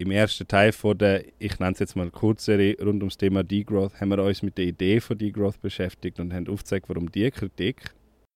[0.00, 4.00] Im ersten Teil von der, ich nenne es jetzt mal Kurzserie rund ums Thema Degrowth,
[4.00, 7.82] haben wir uns mit der Idee von Degrowth beschäftigt und haben aufgezeigt, warum die Kritik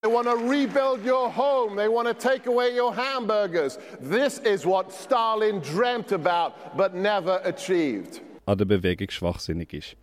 [0.02, 1.76] They want to rebuild your home.
[1.76, 3.78] They want to take away your hamburgers.
[4.00, 8.20] This is what Stalin dreamt about but never achieved.
[8.44, 9.96] an der Bewegung schwachsinnig ist.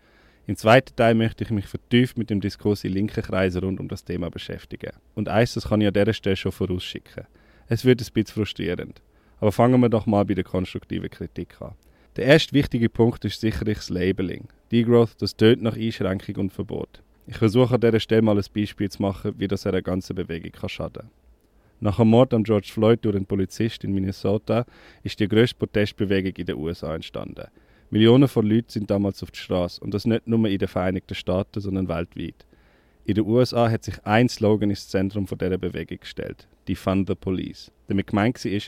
[0.47, 3.89] Im zweiten Teil möchte ich mich vertieft mit dem Diskurs in linken Kreisen rund um
[3.89, 4.93] das Thema beschäftigen.
[5.13, 7.27] Und eins, das kann ich an dieser Stelle schon vorausschicken.
[7.67, 9.01] Es wird ein bisschen frustrierend.
[9.39, 11.73] Aber fangen wir doch mal bei der konstruktiven Kritik an.
[12.15, 14.47] Der erste wichtige Punkt ist sicherlich das Labeling.
[14.71, 17.01] Degrowth, das tönt nach Einschränkung und Verbot.
[17.27, 20.51] Ich versuche an dieser Stelle mal ein Beispiel zu machen, wie das einer ganzen Bewegung
[20.51, 21.11] kann schaden kann.
[21.81, 24.65] Nach dem Mord an George Floyd durch einen Polizist in Minnesota
[25.03, 27.47] ist die grösste Protestbewegung in den USA entstanden.
[27.89, 31.15] Millionen von Leuten sind damals auf die Straße und das nicht nur in den Vereinigten
[31.15, 32.45] Staaten, sondern weltweit.
[33.09, 37.15] In den USA hat sich ein Slogan ins Zentrum von dieser Bewegung gestellt: Defund the
[37.15, 37.71] Police.
[37.87, 38.61] Damit gemeint war,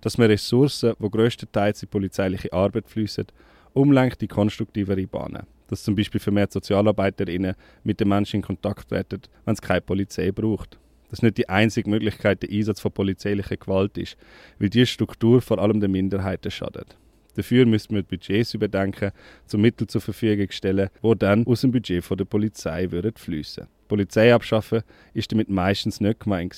[0.00, 3.26] dass man Ressourcen, die größtenteils in polizeiliche Arbeit fließen,
[3.72, 5.48] umlenkt in konstruktivere Bahnen.
[5.66, 10.30] Dass zum Beispiel vermehrt SozialarbeiterInnen mit den Menschen in Kontakt treten, wenn es keine Polizei
[10.30, 10.78] braucht.
[11.10, 14.16] Das nicht die einzige Möglichkeit der Einsatz von polizeilicher Gewalt ist,
[14.60, 16.96] weil diese Struktur vor allem den Minderheiten schadet.
[17.34, 19.10] Dafür müsste man Budgets überdenken,
[19.46, 23.66] zum Mittel zur Verfügung stellen, wo dann aus dem Budget der Polizei würden fließen.
[23.88, 24.82] Polizei abschaffen
[25.14, 26.54] ist damit meistens nicht gemeint.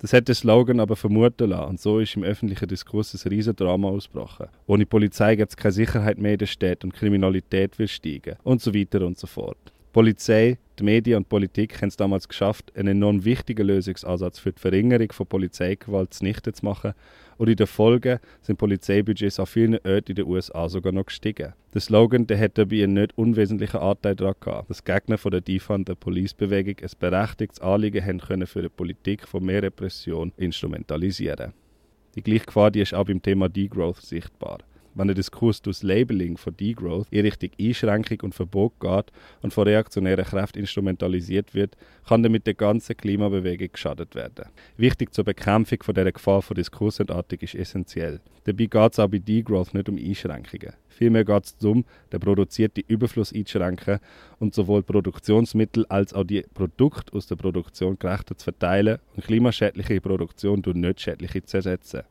[0.00, 3.56] Das hat der Slogan aber vermuten lassen und so ist im öffentlichen Diskurs ein riesen
[3.56, 4.48] Drama ausgebrochen.
[4.66, 8.60] Ohne Polizei gibt es keine Sicherheit mehr in der Stadt und Kriminalität wird steigen und
[8.60, 9.73] so weiter und so fort.
[9.94, 14.60] Polizei, die Medien und Politik haben es damals geschafft, einen enorm wichtigen Lösungsansatz für die
[14.60, 16.94] Verringerung von Polizeigewalt zunichte zu machen
[17.38, 21.52] und in der Folge sind Polizeibudgets an vielen Orten in den USA sogar noch gestiegen.
[21.72, 25.42] Der Slogan der hat dabei einen nicht unwesentlichen Anteil daran gehabt, dass Gegner von der
[25.42, 31.52] Defund der Police-Bewegung ein berechtigtes Anliegen haben können für eine Politik von mehr Repression instrumentalisieren.
[32.16, 34.58] Die gleiche Gefahr die ist auch beim Thema Degrowth sichtbar
[34.94, 39.52] wenn der Diskurs durch das Labeling von Degrowth in Richtung Einschränkung und Verbot geht und
[39.52, 44.46] von reaktionären Kräften instrumentalisiert wird, kann damit der ganzen Klimabewegung geschadet werden.
[44.76, 48.20] Wichtig zur Bekämpfung von dieser Gefahr von Diskursentartung ist essentiell.
[48.44, 50.74] Dabei geht es auch bei Degrowth nicht um Einschränkungen.
[50.88, 53.98] Vielmehr geht es darum, den produzierten Überfluss einzuschränken
[54.38, 60.00] und sowohl Produktionsmittel als auch die Produkte aus der Produktion gerechter zu verteilen und klimaschädliche
[60.00, 62.02] Produktion durch nicht schädliche zu ersetzen.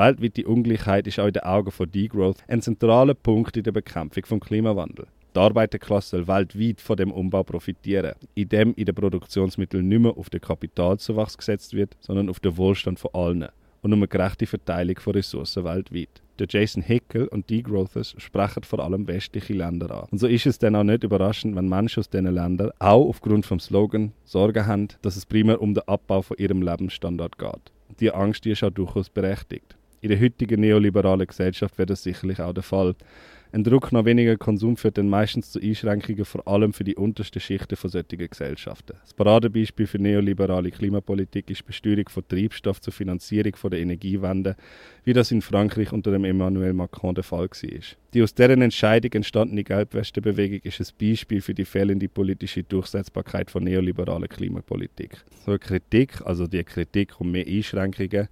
[0.00, 4.22] Weltweite Ungleichheit ist auch in den Augen von Degrowth ein zentraler Punkt in der Bekämpfung
[4.22, 5.10] des Klimawandels.
[5.34, 10.30] Die Arbeiterklasse soll weltweit von dem Umbau profitieren, indem in den Produktionsmitteln nicht mehr auf
[10.30, 13.48] den Kapitalzuwachs gesetzt wird, sondern auf den Wohlstand von allen
[13.82, 16.22] und um eine gerechte Verteilung von Ressourcen weltweit.
[16.38, 20.08] Der Jason Hickel und Degrowthers sprechen vor allem westliche Länder an.
[20.10, 23.44] Und so ist es dann auch nicht überraschend, wenn Menschen aus diesen Ländern auch aufgrund
[23.44, 27.70] vom Slogan Sorge haben, dass es primär um den Abbau von ihrem Lebensstandard geht.
[28.00, 29.76] Die Angst die ist auch durchaus berechtigt.
[30.02, 32.94] In der heutigen neoliberalen Gesellschaft wäre das sicherlich auch der Fall.
[33.52, 37.40] Ein Druck nach weniger Konsum führt dann meistens zu Einschränkungen, vor allem für die untersten
[37.40, 38.96] Schichten von solchen Gesellschaften.
[39.02, 44.56] Das Paradebeispiel für neoliberale Klimapolitik ist die Besteuerung von Treibstoff zur Finanzierung von der Energiewende,
[45.04, 47.80] wie das in Frankreich unter dem Emmanuel Macron der Fall war.
[48.14, 53.64] Die aus deren Entscheidung entstandene Gelbwestenbewegung ist ein Beispiel für die fehlende politische Durchsetzbarkeit von
[53.64, 55.24] neoliberaler Klimapolitik.
[55.44, 58.28] So eine Kritik, also die Kritik um mehr Einschränkungen,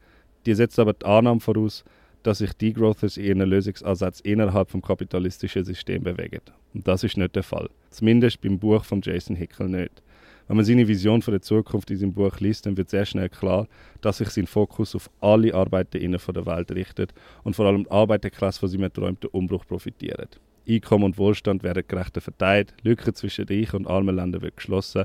[0.47, 1.85] die setzt aber die Annahme voraus,
[2.23, 6.41] dass sich Degrowthers in ihren Lösungsansatz innerhalb vom kapitalistischen System bewegen.
[6.75, 7.71] Und das ist nicht der Fall.
[7.91, 10.03] Zumindest beim Buch von Jason Hickel nicht.
[10.47, 13.29] Wenn man seine Vision von der Zukunft in seinem Buch liest, dann wird sehr schnell
[13.29, 13.69] klar,
[14.01, 17.13] dass sich sein Fokus auf alle Arbeiterinnen der Welt richtet
[17.45, 20.41] und vor allem die Arbeiterklasse von seinem erträumten Umbruch profitiert.
[20.67, 25.05] Einkommen und Wohlstand werden gerechter verteilt, Lücken zwischen reichen und armen Ländern wird geschlossen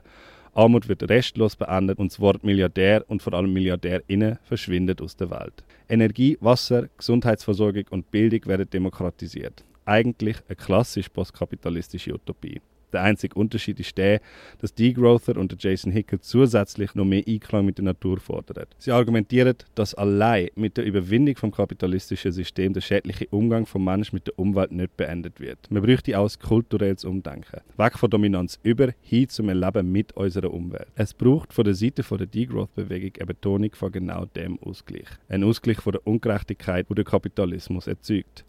[0.56, 5.32] Armut wird restlos beendet und das Wort Milliardär und vor allem MilliardärInnen verschwindet aus der
[5.32, 5.64] Welt.
[5.90, 9.64] Energie, Wasser, Gesundheitsversorgung und Bildung werden demokratisiert.
[9.86, 12.62] Eigentlich eine klassisch postkapitalistische Utopie.
[12.94, 14.22] Der einzige Unterschied ist der,
[14.60, 18.68] dass Degrowther und Jason Hickel zusätzlich noch mehr Einklang mit der Natur fordern.
[18.78, 24.16] Sie argumentieren, dass allein mit der Überwindung vom kapitalistischen System der schädliche Umgang vom Menschen
[24.16, 25.60] mit der Umwelt nicht beendet wird.
[25.72, 27.62] Man bräuchte auch ein kulturelles Umdenken.
[27.78, 30.88] Weg von Dominanz über, hin zum Leben mit unserer Umwelt.
[30.96, 35.08] Es braucht von der Seite der Degrowth-Bewegung eine Betonung von genau dem Ausgleich.
[35.30, 38.46] Ein Ausgleich von der Ungerechtigkeit, die der Kapitalismus erzeugt.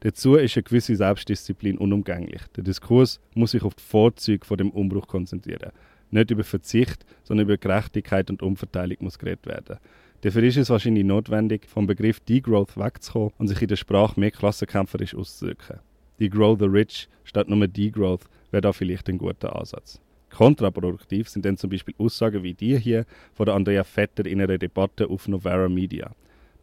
[0.00, 2.40] Dazu ist eine gewisse Selbstdisziplin unumgänglich.
[2.56, 5.72] Der Diskurs muss sich auf die Vorzüge von dem Umbruch konzentrieren.
[6.10, 9.78] Nicht über Verzicht, sondern über Gerechtigkeit und Umverteilung muss geredet werden.
[10.22, 14.30] Dafür ist es wahrscheinlich notwendig, vom Begriff Degrowth wegzukommen und sich in der Sprache mehr
[14.30, 15.80] klassenkämpferisch auszudrücken.
[16.18, 20.00] Degrow the Rich statt nur Degrowth wäre da vielleicht ein guter Ansatz.
[20.30, 23.04] Kontraproduktiv sind dann zum Beispiel Aussagen wie die hier
[23.34, 26.12] von Andrea Vetter in einer Debatte auf Novara Media.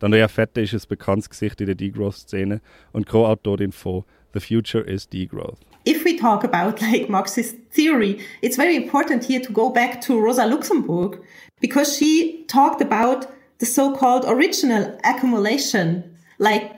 [0.01, 2.61] Andrea Fette ist ein bekanntes Gesicht in der Degrowth-Szene
[2.93, 4.03] und Co-Autorin von
[4.33, 5.57] The Future is Degrowth.
[5.85, 10.19] If we talk about like Marxist theory, it's very important here to go back to
[10.19, 11.19] Rosa Luxemburg
[11.61, 13.27] because she talked about
[13.59, 16.03] the so-called original accumulation,
[16.39, 16.71] like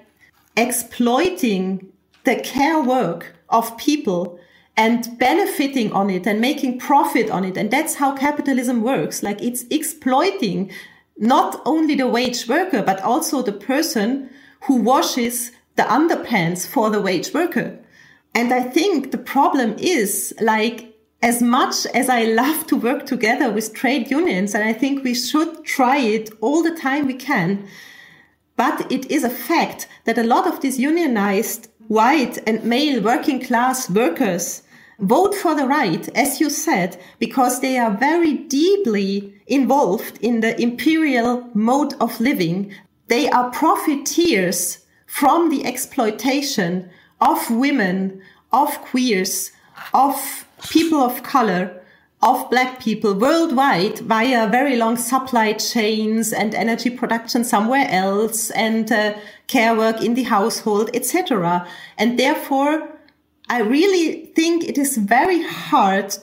[0.56, 1.88] exploiting
[2.24, 4.39] the care work of people
[4.77, 7.57] and benefiting on it and making profit on it.
[7.57, 9.24] And that's how capitalism works.
[9.24, 10.72] Like it's exploiting
[11.19, 14.30] not only the wage worker, but also the person
[14.62, 17.77] who washes the underpants for the wage worker.
[18.33, 23.51] And I think the problem is like, as much as I love to work together
[23.51, 27.68] with trade unions, and I think we should try it all the time we can,
[28.56, 33.42] but it is a fact that a lot of these unionized white and male working
[33.42, 34.63] class workers
[35.00, 40.60] vote for the right, as you said, because they are very deeply involved in the
[40.62, 42.74] imperial mode of living.
[43.07, 49.51] They are profiteers from the exploitation of women, of queers,
[49.94, 51.75] of people of color,
[52.22, 58.92] of black people worldwide via very long supply chains and energy production somewhere else and
[58.92, 59.13] uh,
[59.48, 61.66] care work in the household, etc.
[61.98, 62.99] And therefore,
[63.50, 66.16] I really think it is very hard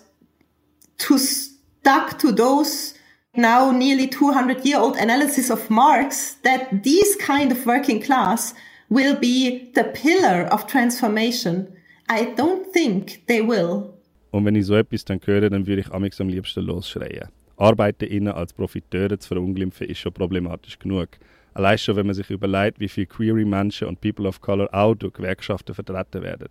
[0.98, 2.94] to stuck to those
[3.36, 8.54] now nearly 200 year old analysis of Marx that these kind of working class
[8.88, 11.66] will be the pillar of transformation.
[12.08, 13.92] I don't think they will.
[14.30, 17.28] Und wenn ich so etwas dann höre, dann würde ich am liebsten losschreien.
[17.56, 21.08] ArbeiterInnen als Profiteure zu verunglimpfen ist schon problematisch genug.
[21.54, 25.14] Allein schon, wenn man sich überlegt, wie viele Query-Menschen und People of Color auch durch
[25.14, 26.48] Gewerkschaften vertreten werden.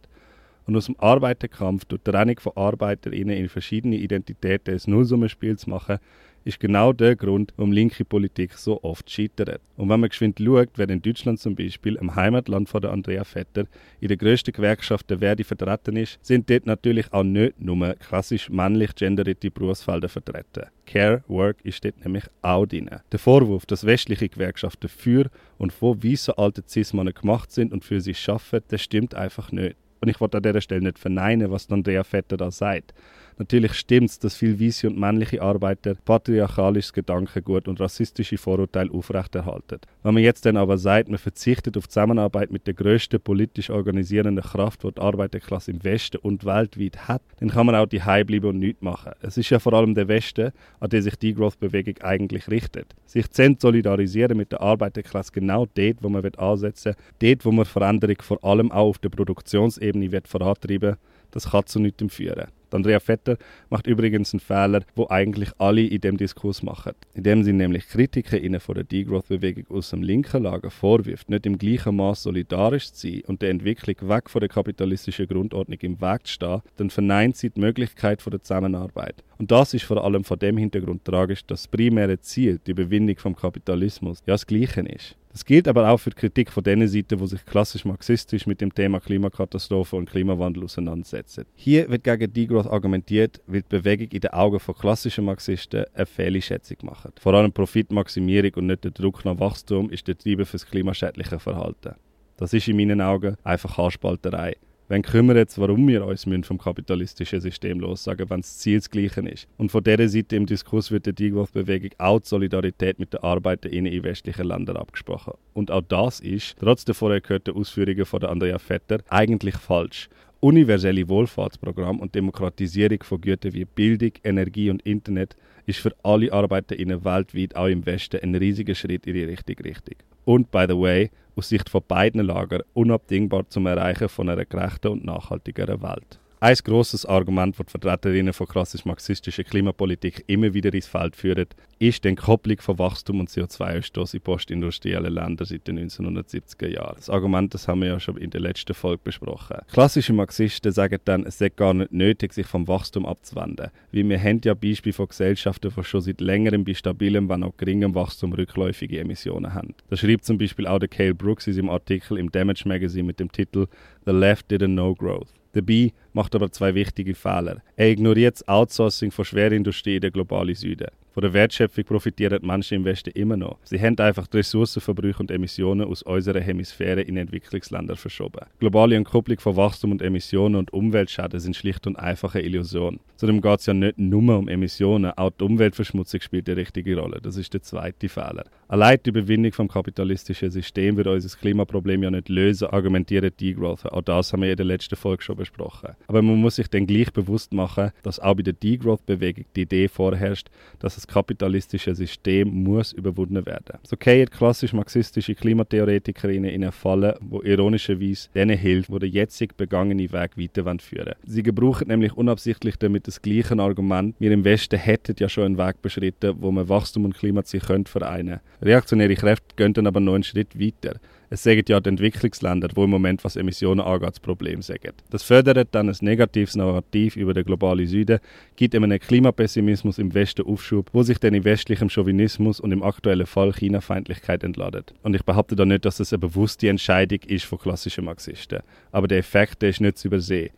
[0.65, 5.69] Und aus dem Arbeiterkampf durch die Trennung von ArbeiterInnen in verschiedene Identitäten ein Nullsummenspiel zu
[5.69, 5.99] machen,
[6.45, 9.61] ist genau der Grund, warum linke Politik so oft scheitert.
[9.77, 13.23] Und wenn man geschwind schaut, wer in Deutschland zum Beispiel, im Heimatland von der Andrea
[13.23, 13.65] Vetter,
[13.99, 18.49] in der grössten Gewerkschaft der Verdi vertreten ist, sind dort natürlich auch nicht nur klassisch
[18.49, 20.69] männlich genderierte Berufsfelder vertreten.
[20.85, 22.91] Care Work ist dort nämlich auch drin.
[23.11, 27.99] Der Vorwurf, dass westliche Gewerkschaften für und von weißen alten cis gemacht sind und für
[28.01, 29.75] sie arbeiten, das stimmt einfach nicht.
[30.05, 32.93] Und ich wollte an dieser Stelle nicht verneinen, was Andrea Vetter da sagt.
[33.37, 39.79] Natürlich stimmt es, dass viele weiße und männliche Arbeiter patriarchalisches Gedankengut und rassistische Vorurteile aufrechterhalten.
[40.03, 44.43] Wenn man jetzt dann aber sagt, man verzichtet auf Zusammenarbeit mit der grössten politisch organisierenden
[44.43, 48.45] Kraft, die die Arbeiterklasse im Westen und weltweit hat, dann kann man auch die bleiben
[48.45, 49.11] und nichts machen.
[49.21, 52.95] Es ist ja vor allem der Westen, an den sich die Growth-Bewegung eigentlich richtet.
[53.05, 57.65] Sich zu solidarisieren mit der Arbeiterklasse genau dort, wo man ansetzen will, dort, wo man
[57.65, 60.97] Veränderung vor allem auch auf der Produktionsebene vorantreiben will,
[61.31, 62.47] das kann zu nichts führen.
[62.75, 63.37] Andrea Vetter
[63.69, 66.93] macht übrigens einen Fehler, wo eigentlich alle in dem Diskurs machen.
[67.13, 71.95] Indem sie nämlich KritikerInnen von der Degrowth-Bewegung aus dem linken Lager vorwirft, nicht im gleichen
[71.95, 76.33] Maß solidarisch zu sein und der Entwicklung weg von der kapitalistischen Grundordnung im Weg zu
[76.33, 79.23] stehen, dann verneint sie die Möglichkeit von der Zusammenarbeit.
[79.37, 83.17] Und das ist vor allem vor dem Hintergrund tragisch, dass das primäre Ziel, die Überwindung
[83.17, 85.15] vom Kapitalismus, ja das gleiche ist.
[85.35, 88.61] Das gilt aber auch für die Kritik von den Seiten, die sich klassisch marxistisch mit
[88.61, 91.43] dem Thema Klimakatastrophe und Klimawandel auseinandersetzen.
[91.55, 96.05] Hier wird gegen Degrowth argumentiert, weil die Bewegung in den Augen von klassischen Marxisten eine
[96.05, 97.19] Fehlschätzung macht.
[97.19, 101.37] Vor allem Profitmaximierung und nicht der Druck nach Wachstum ist der Treiber für das klimaschädliche
[101.37, 101.95] Verhalten.
[102.37, 104.55] Das ist in meinen Augen einfach Haarspalterei.
[104.87, 109.21] Wen kümmert jetzt, warum wir uns vom kapitalistischen System lossagen, wenn das Ziel das gleiche
[109.21, 109.47] ist?
[109.57, 113.91] Und von dieser Seite im Diskurs wird der Degrowth-Bewegung auch die Solidarität mit den ArbeiterInnen
[113.91, 115.33] in westlichen Ländern abgesprochen.
[115.53, 120.07] Und auch das ist, trotz der vorher gehörten Ausführungen von Andrea Vetter, eigentlich falsch.
[120.39, 127.03] Universelle Wohlfahrtsprogramm und Demokratisierung von Gütern wie Bildung, Energie und Internet ist für alle ArbeiterInnen
[127.03, 129.95] weltweit, auch im Westen, ein riesiger Schritt in die richtige Richtung.
[130.25, 134.87] Und, by the way, aus Sicht von beiden Lagern unabdingbar zum Erreichen von einer gerechten
[134.87, 136.19] und nachhaltigeren Welt.
[136.45, 141.47] Ein grosses Argument, das die Vertreterinnen von klassisch-marxistischer Klimapolitik immer wieder ins Feld führen,
[141.79, 146.97] ist die Entkopplung von Wachstum und CO2-Ausstoß in postindustriellen Ländern seit den 1970er Jahren.
[146.97, 149.57] Das Argument das haben wir ja schon in der letzten Folge besprochen.
[149.73, 154.21] Klassische Marxisten sagen dann, es sei gar nicht nötig, sich vom Wachstum abzuwenden, weil wir
[154.21, 158.33] haben ja Beispiele von Gesellschaften, die schon seit längerem bei stabilem, wenn auch geringem Wachstum
[158.33, 159.73] rückläufige Emissionen haben.
[159.89, 163.19] Das schreibt zum Beispiel auch der Cale Brooks in seinem Artikel im Damage Magazine mit
[163.19, 163.65] dem Titel
[164.05, 165.33] The Left Didn't Know Growth.
[165.55, 167.61] Dabei macht aber zwei wichtige Fehler.
[167.77, 170.89] Er ignoriert das Outsourcing von Schwerindustrie in den globalen Süden.
[171.13, 173.57] Von der Wertschöpfung profitieren Menschen im Westen immer noch.
[173.63, 178.45] Sie haben einfach die Ressourcenverbrauch und Emissionen aus unserer Hemisphäre in Entwicklungsländer verschoben.
[178.59, 182.99] Globale Entkopplung von Wachstum und Emissionen und Umweltschäden sind schlicht und einfach eine Illusion.
[183.15, 187.21] Zudem geht es ja nicht nur um Emissionen, auch die Umweltverschmutzung spielt eine richtige Rolle.
[187.21, 188.43] Das ist der zweite Fehler.
[188.67, 193.85] Allein die Überwindung vom kapitalistischen System wird unser Klimaproblem ja nicht lösen, argumentieren Degrowth.
[193.85, 195.95] Auch das haben wir in der letzten Folge schon besprochen.
[196.07, 199.87] Aber man muss sich dann gleich bewusst machen, dass auch bei der Degrowth-Bewegung die Idee
[199.87, 203.77] vorherrscht, dass das kapitalistische System muss überwunden werden.
[203.83, 209.55] So gehen klassisch marxistische Klimatheoretikerinnen in eine Falle, wo ironischerweise denen hilft, wo der jetzig
[209.55, 214.15] begangene Weg weiter führen Sie gebrauchen nämlich unabsichtlich damit das gleiche Argument.
[214.19, 217.85] Wir im Westen hätten ja schon einen Weg beschritten, wo man Wachstum und Klimaziel vereinen
[217.85, 218.41] könnte.
[218.61, 220.99] Reaktionäre Kräfte gehen dann aber noch einen Schritt weiter.
[221.29, 224.93] Es sagen ja die Entwicklungsländer, wo im Moment was Emissionen angeht, das Problem sagen.
[225.09, 228.19] Das fördert dann ein negatives Narrativ über den globalen Süden,
[228.55, 233.25] gibt einem Klimapessimismus im Westen Aufschub, wo sich dann im westlichen Chauvinismus und im aktuellen
[233.25, 234.93] Fall China-Feindlichkeit entladet.
[235.03, 238.59] Und ich behaupte da nicht, dass das eine bewusste Entscheidung ist von klassischen Marxisten.
[238.91, 240.51] Aber der Effekt der ist nicht zu übersehen.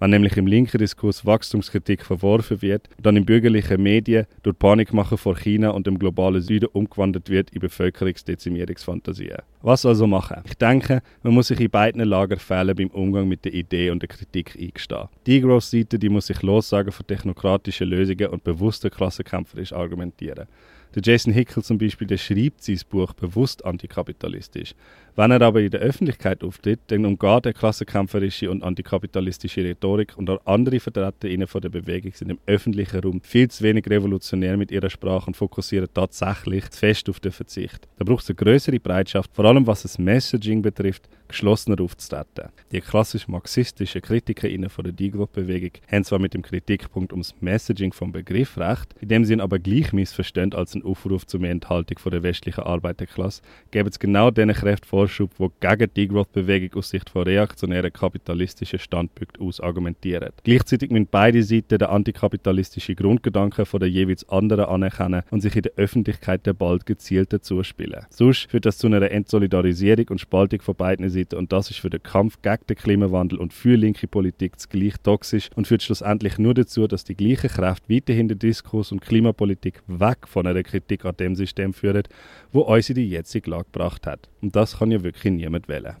[0.00, 5.36] Wenn nämlich im linken Diskurs Wachstumskritik verworfen wird, dann in bürgerlichen Medien durch Panikmache vor
[5.36, 9.38] China und dem globalen Süden umgewandelt wird in Bevölkerungsdezimierungsfantasien.
[9.62, 10.42] Was also machen?
[10.46, 14.02] Ich denke, man muss sich in beiden Lagern fehlen beim Umgang mit der Idee und
[14.02, 15.08] der Kritik eingestehen.
[15.26, 20.46] Die grosse Seite die muss sich lossagen von technokratischen Lösungen und bewusster klassenkämpferisch argumentieren.
[20.94, 24.74] Der Jason Hickel zum Beispiel, der schreibt sein Buch bewusst antikapitalistisch.
[25.16, 30.30] Wenn er aber in der Öffentlichkeit auftritt, dann umgeht er klassenkämpferische und antikapitalistische Rhetorik und
[30.30, 34.70] auch andere Vertreter von der Bewegung sind im öffentlichen Raum viel zu wenig revolutionär mit
[34.70, 37.88] ihrer Sprache und fokussieren tatsächlich zu fest auf den Verzicht.
[37.96, 42.50] Da braucht es eine größere Bereitschaft, vor allem was das Messaging betrifft, geschlossener aufzutreten.
[42.72, 48.12] Die klassisch marxistischen KritikerInnen von der Degrowth-Bewegung haben zwar mit dem Kritikpunkt ums Messaging vom
[48.12, 51.98] Begriff recht, in dem sie ihn aber gleich missverstehen als einen Aufruf zu mehr Enthaltung
[52.10, 57.10] der westlichen Arbeiterklasse, geben es genau diesen Kräften Vorschub, die gegen die Degrowth-Bewegung aus Sicht
[57.10, 60.30] von reaktionären kapitalistischen Standpunkten aus argumentieren.
[60.44, 65.62] Gleichzeitig müssen beide Seiten den antikapitalistischen Grundgedanken von der jeweils anderen anerkennen und sich in
[65.62, 68.06] der Öffentlichkeit bald gezielter zuspielen.
[68.10, 71.90] Sonst führt das zu einer Entsolidarisierung und Spaltung von beiden Seite und das ist für
[71.90, 76.54] den Kampf gegen den Klimawandel und für linke Politik zugleich toxisch und führt schlussendlich nur
[76.54, 81.16] dazu, dass die gleichen Kräfte weiterhin den Diskurs und Klimapolitik weg von einer Kritik an
[81.16, 82.04] dem System führen,
[82.52, 84.28] wo uns in die jetzige Lage gebracht hat.
[84.42, 85.96] Und das kann ja wirklich niemand wählen.